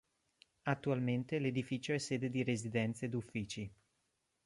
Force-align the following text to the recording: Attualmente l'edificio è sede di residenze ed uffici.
Attualmente 0.63 1.37
l'edificio 1.37 1.93
è 1.93 1.99
sede 1.99 2.31
di 2.31 2.41
residenze 2.41 3.05
ed 3.05 3.13
uffici. 3.13 3.71